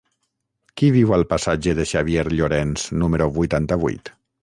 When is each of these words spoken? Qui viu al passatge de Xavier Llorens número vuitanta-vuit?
Qui 0.81 0.89
viu 0.95 1.13
al 1.17 1.27
passatge 1.35 1.75
de 1.81 1.87
Xavier 1.91 2.25
Llorens 2.35 2.89
número 3.05 3.33
vuitanta-vuit? 3.41 4.17